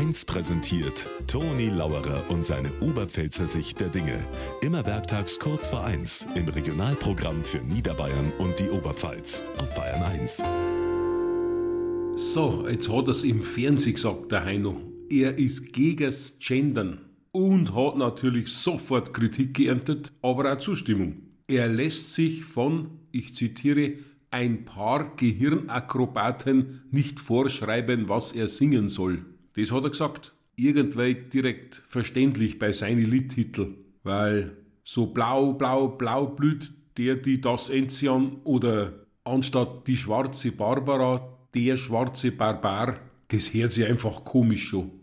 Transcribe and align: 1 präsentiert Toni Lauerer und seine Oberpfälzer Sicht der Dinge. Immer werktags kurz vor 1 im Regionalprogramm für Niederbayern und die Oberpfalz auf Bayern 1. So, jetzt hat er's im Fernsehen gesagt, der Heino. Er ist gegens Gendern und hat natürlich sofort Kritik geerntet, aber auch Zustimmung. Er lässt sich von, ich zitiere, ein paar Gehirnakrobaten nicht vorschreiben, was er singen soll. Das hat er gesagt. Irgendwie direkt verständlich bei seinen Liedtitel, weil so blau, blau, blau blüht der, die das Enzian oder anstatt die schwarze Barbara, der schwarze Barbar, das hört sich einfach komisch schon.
1 0.00 0.24
präsentiert 0.24 1.06
Toni 1.26 1.68
Lauerer 1.68 2.24
und 2.30 2.42
seine 2.42 2.70
Oberpfälzer 2.80 3.46
Sicht 3.46 3.80
der 3.80 3.88
Dinge. 3.88 4.18
Immer 4.62 4.86
werktags 4.86 5.38
kurz 5.38 5.68
vor 5.68 5.84
1 5.84 6.24
im 6.36 6.48
Regionalprogramm 6.48 7.44
für 7.44 7.58
Niederbayern 7.58 8.32
und 8.38 8.58
die 8.58 8.70
Oberpfalz 8.70 9.42
auf 9.58 9.74
Bayern 9.74 10.02
1. 10.02 10.42
So, 12.16 12.66
jetzt 12.66 12.88
hat 12.88 13.08
er's 13.08 13.24
im 13.24 13.42
Fernsehen 13.42 13.92
gesagt, 13.92 14.32
der 14.32 14.42
Heino. 14.42 14.80
Er 15.10 15.36
ist 15.36 15.70
gegens 15.74 16.32
Gendern 16.38 17.02
und 17.32 17.74
hat 17.74 17.98
natürlich 17.98 18.48
sofort 18.48 19.12
Kritik 19.12 19.52
geerntet, 19.52 20.12
aber 20.22 20.50
auch 20.50 20.58
Zustimmung. 20.58 21.16
Er 21.46 21.68
lässt 21.68 22.14
sich 22.14 22.42
von, 22.42 22.88
ich 23.12 23.34
zitiere, 23.34 23.98
ein 24.30 24.64
paar 24.64 25.14
Gehirnakrobaten 25.16 26.84
nicht 26.90 27.20
vorschreiben, 27.20 28.08
was 28.08 28.32
er 28.32 28.48
singen 28.48 28.88
soll. 28.88 29.26
Das 29.56 29.72
hat 29.72 29.84
er 29.84 29.90
gesagt. 29.90 30.32
Irgendwie 30.56 31.14
direkt 31.14 31.82
verständlich 31.88 32.58
bei 32.58 32.72
seinen 32.72 33.10
Liedtitel, 33.10 33.76
weil 34.02 34.56
so 34.84 35.06
blau, 35.06 35.54
blau, 35.54 35.88
blau 35.88 36.26
blüht 36.26 36.72
der, 36.98 37.16
die 37.16 37.40
das 37.40 37.70
Enzian 37.70 38.36
oder 38.44 38.92
anstatt 39.24 39.86
die 39.86 39.96
schwarze 39.96 40.52
Barbara, 40.52 41.38
der 41.54 41.76
schwarze 41.76 42.32
Barbar, 42.32 42.98
das 43.28 43.54
hört 43.54 43.72
sich 43.72 43.86
einfach 43.86 44.24
komisch 44.24 44.68
schon. 44.68 44.99